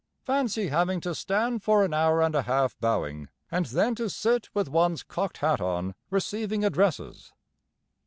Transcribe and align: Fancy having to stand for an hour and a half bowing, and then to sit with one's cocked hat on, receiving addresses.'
Fancy 0.23 0.69
having 0.69 0.99
to 1.01 1.13
stand 1.13 1.61
for 1.61 1.85
an 1.85 1.93
hour 1.93 2.23
and 2.23 2.33
a 2.33 2.41
half 2.41 2.75
bowing, 2.79 3.29
and 3.51 3.67
then 3.67 3.93
to 3.93 4.09
sit 4.09 4.49
with 4.51 4.67
one's 4.67 5.03
cocked 5.03 5.37
hat 5.37 5.61
on, 5.61 5.93
receiving 6.09 6.65
addresses.' 6.65 7.31